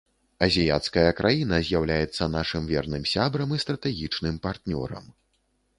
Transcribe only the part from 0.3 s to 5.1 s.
Азіяцкая краіна з'яўляецца нашым верным сябрам і стратэгічным партнёрам.